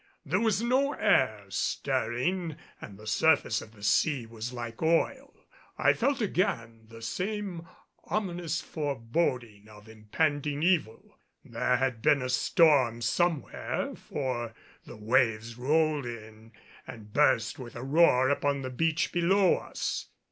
[0.25, 5.31] There was no air stirring and the surface of the sea was like oil,
[5.77, 7.67] I felt again the same
[8.05, 11.19] ominous foreboding of impending evil.
[11.45, 14.55] There had been a storm somewhere, for
[14.87, 16.53] the waves rolled in
[16.87, 20.07] and burst with a roar upon the beach below us.